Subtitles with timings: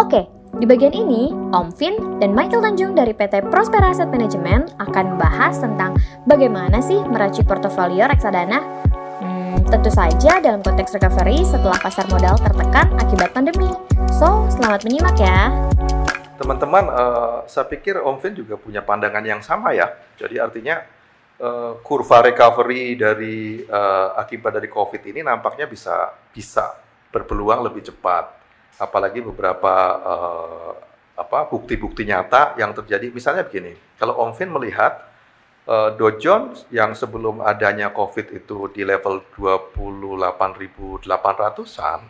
[0.00, 0.24] Oke,
[0.56, 1.92] di bagian ini, Om Vin
[2.24, 5.92] dan Michael Tanjung dari PT Prospera Asset Management akan membahas tentang
[6.24, 8.64] bagaimana sih meracik portofolio reksadana.
[9.20, 13.68] Hmm, tentu saja dalam konteks recovery setelah pasar modal tertekan akibat pandemi.
[14.08, 15.52] So, selamat menyimak ya.
[16.40, 19.84] Teman-teman, uh, saya pikir Om Vin juga punya pandangan yang sama ya.
[20.16, 20.80] Jadi artinya
[21.44, 26.72] uh, kurva recovery dari uh, akibat dari COVID ini nampaknya bisa bisa
[27.12, 28.39] berpeluang lebih cepat
[28.78, 30.72] apalagi beberapa uh,
[31.20, 33.12] apa bukti-bukti nyata yang terjadi.
[33.12, 35.04] Misalnya begini, kalau Om Vin melihat
[35.68, 42.00] uh, Dow Jones yang sebelum adanya COVID itu di level 28.800-an,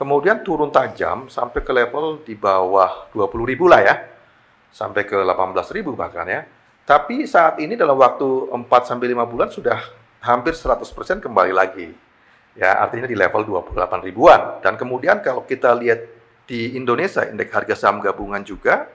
[0.00, 3.94] kemudian turun tajam sampai ke level di bawah 20.000 lah ya,
[4.74, 6.42] sampai ke 18.000 bahkan ya.
[6.82, 9.78] Tapi saat ini dalam waktu 4 sampai 5 bulan sudah
[10.26, 12.09] hampir 100% kembali lagi
[12.54, 14.62] ya artinya di level 28 ribuan.
[14.62, 16.00] Dan kemudian kalau kita lihat
[16.46, 18.90] di Indonesia indeks harga saham gabungan juga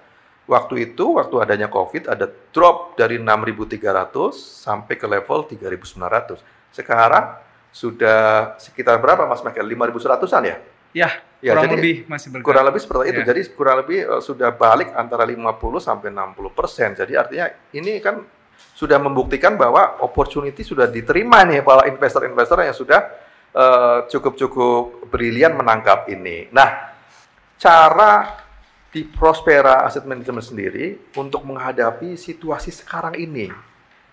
[0.46, 6.42] waktu itu waktu adanya Covid ada drop dari 6.300 sampai ke level 3.900.
[6.74, 7.42] Sekarang
[7.76, 9.68] sudah sekitar berapa Mas Michael?
[9.68, 10.58] 5.100-an ya?
[10.96, 11.10] Ya,
[11.44, 12.48] ya kurang jadi, lebih masih bergerak.
[12.48, 13.22] Kurang lebih seperti itu.
[13.22, 13.28] Ya.
[13.28, 15.44] Jadi kurang lebih uh, sudah balik antara 50
[15.84, 16.90] sampai 60 persen.
[16.96, 18.24] Jadi artinya ini kan
[18.56, 23.00] sudah membuktikan bahwa opportunity sudah diterima nih para investor-investor yang sudah
[24.12, 26.52] cukup-cukup uh, brilian menangkap ini.
[26.52, 26.92] Nah,
[27.56, 28.44] cara
[28.92, 33.52] di Prospera Asset Management sendiri untuk menghadapi situasi sekarang ini,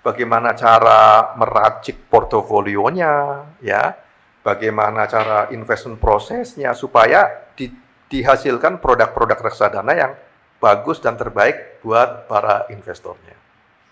[0.02, 3.94] bagaimana cara meracik portofolionya, ya,
[4.42, 7.70] bagaimana cara investment prosesnya supaya di,
[8.10, 10.12] dihasilkan produk-produk reksadana yang
[10.58, 13.34] bagus dan terbaik buat para investornya.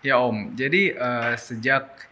[0.03, 2.10] Ya Om, jadi uh, sejak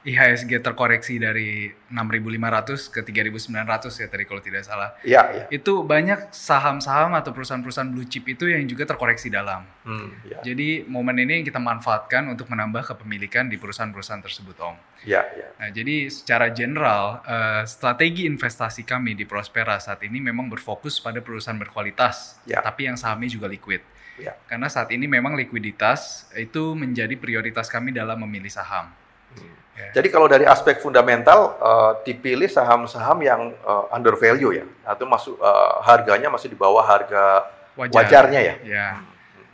[0.00, 4.96] IHSG terkoreksi dari 6.500 ke 3.900 ya tadi kalau tidak salah.
[5.04, 5.44] Iya, iya.
[5.52, 9.68] Itu banyak saham-saham atau perusahaan-perusahaan blue chip itu yang juga terkoreksi dalam.
[9.84, 10.40] Hmm, ya.
[10.40, 14.76] Jadi momen ini yang kita manfaatkan untuk menambah kepemilikan di perusahaan-perusahaan tersebut, Om.
[15.04, 15.48] Iya, iya.
[15.60, 21.20] Nah, jadi secara general uh, strategi investasi kami di Prospera saat ini memang berfokus pada
[21.20, 22.64] perusahaan berkualitas, ya.
[22.64, 23.84] tapi yang sahamnya juga liquid.
[24.16, 24.32] Ya.
[24.48, 28.92] Karena saat ini memang likuiditas itu menjadi prioritas kami dalam memilih saham.
[29.36, 29.60] Hmm.
[29.96, 35.34] Jadi kalau dari aspek fundamental uh, dipilih saham-saham yang uh, under value ya, atau masuk
[35.40, 37.48] uh, harganya masih di bawah harga
[37.78, 37.94] Wajar.
[37.96, 38.54] wajarnya ya.
[38.66, 38.92] Yeah.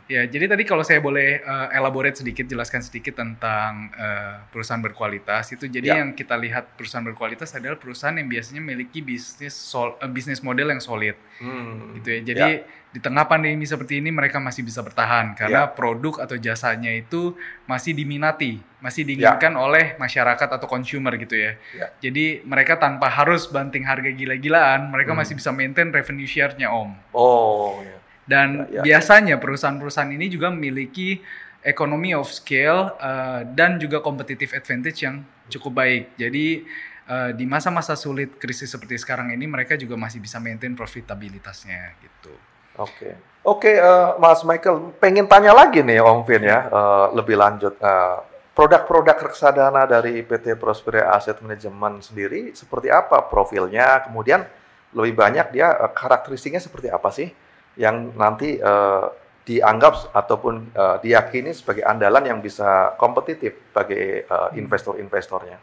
[0.07, 5.51] Ya, jadi tadi kalau saya boleh uh, elaborate sedikit, jelaskan sedikit tentang uh, perusahaan berkualitas
[5.51, 5.67] itu.
[5.67, 5.99] Jadi ya.
[5.99, 10.71] yang kita lihat perusahaan berkualitas adalah perusahaan yang biasanya memiliki bisnis sol, uh, bisnis model
[10.71, 11.99] yang solid, hmm.
[11.99, 12.19] gitu ya.
[12.23, 12.63] Jadi ya.
[12.87, 15.75] di tengah pandemi seperti ini mereka masih bisa bertahan karena ya.
[15.75, 17.35] produk atau jasanya itu
[17.67, 19.59] masih diminati, masih diinginkan ya.
[19.59, 21.59] oleh masyarakat atau consumer gitu ya.
[21.75, 21.91] ya.
[21.99, 25.19] Jadi mereka tanpa harus banting harga gila-gilaan, mereka hmm.
[25.19, 26.95] masih bisa maintain revenue share-nya om.
[27.11, 27.83] Oh.
[27.83, 28.81] Ya dan ya, ya.
[28.83, 31.23] biasanya perusahaan-perusahaan ini juga memiliki
[31.63, 36.03] economy of scale uh, dan juga competitive advantage yang cukup baik.
[36.19, 36.67] Jadi
[37.07, 42.35] uh, di masa-masa sulit krisis seperti sekarang ini mereka juga masih bisa maintain profitabilitasnya gitu.
[42.77, 42.91] Oke.
[42.93, 43.13] Okay.
[43.47, 47.39] Oke, okay, uh, eh, Mas Michael, pengen tanya lagi nih Om Vin ya, uh, lebih
[47.39, 47.79] lanjut.
[47.79, 48.19] Uh,
[48.51, 54.03] produk-produk reksadana dari PT Prospera Asset Management sendiri seperti apa profilnya?
[54.03, 54.43] Kemudian
[54.91, 57.31] lebih banyak dia uh, karakteristiknya seperti apa sih?
[57.77, 59.07] Yang nanti uh,
[59.47, 65.55] dianggap ataupun uh, diyakini sebagai andalan yang bisa kompetitif bagi uh, investor-investornya.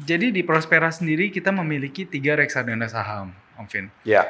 [0.00, 3.86] Jadi di Prospera sendiri kita memiliki tiga reksadana saham, Om Vin.
[4.08, 4.24] Ya.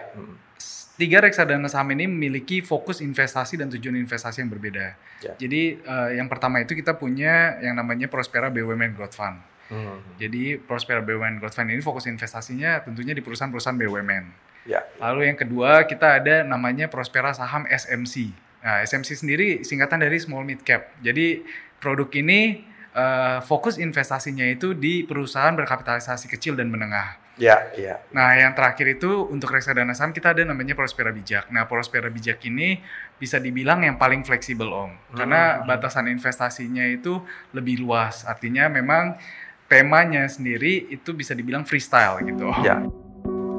[0.98, 4.98] Tiga reksadana saham ini memiliki fokus investasi dan tujuan investasi yang berbeda.
[5.22, 5.32] Ya.
[5.38, 9.38] Jadi uh, yang pertama itu kita punya yang namanya Prospera BUMN Growth Fund.
[9.70, 10.02] Hmm.
[10.18, 14.51] Jadi Prospera BUMN Growth Fund ini fokus investasinya tentunya di perusahaan-perusahaan BUMN.
[14.68, 14.86] Ya.
[15.02, 18.30] Lalu yang kedua kita ada namanya Prospera Saham SMC.
[18.62, 20.94] Nah, SMC sendiri singkatan dari Small Mid Cap.
[21.02, 21.42] Jadi
[21.82, 22.62] produk ini
[22.94, 27.18] uh, fokus investasinya itu di perusahaan berkapitalisasi kecil dan menengah.
[27.40, 27.96] Ya, ya.
[28.12, 31.48] Nah, yang terakhir itu untuk reksadana saham kita ada namanya Prospera Bijak.
[31.48, 32.78] Nah, Prospera Bijak ini
[33.16, 35.16] bisa dibilang yang paling fleksibel om, hmm.
[35.16, 37.24] karena batasan investasinya itu
[37.56, 38.28] lebih luas.
[38.28, 39.16] Artinya memang
[39.64, 42.52] temanya sendiri itu bisa dibilang freestyle gitu.
[42.60, 42.84] Ya.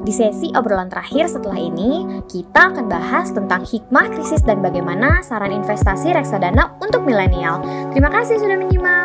[0.04, 5.48] Di sesi obrolan terakhir setelah ini, kita akan bahas tentang hikmah krisis dan bagaimana saran
[5.48, 7.64] investasi reksadana untuk milenial.
[7.88, 9.03] Terima kasih sudah menyimak.